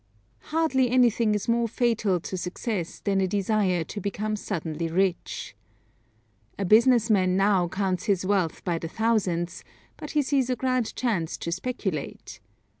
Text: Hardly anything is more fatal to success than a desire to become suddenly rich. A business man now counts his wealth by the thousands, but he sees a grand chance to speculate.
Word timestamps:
Hardly 0.49 0.89
anything 0.89 1.35
is 1.35 1.47
more 1.47 1.67
fatal 1.67 2.19
to 2.21 2.35
success 2.35 2.99
than 3.01 3.21
a 3.21 3.27
desire 3.27 3.83
to 3.83 4.01
become 4.01 4.35
suddenly 4.35 4.87
rich. 4.87 5.55
A 6.57 6.65
business 6.65 7.11
man 7.11 7.37
now 7.37 7.67
counts 7.67 8.05
his 8.05 8.25
wealth 8.25 8.63
by 8.63 8.79
the 8.79 8.87
thousands, 8.89 9.63
but 9.97 10.09
he 10.17 10.23
sees 10.23 10.49
a 10.49 10.55
grand 10.55 10.95
chance 10.95 11.37
to 11.37 11.51
speculate. 11.51 12.39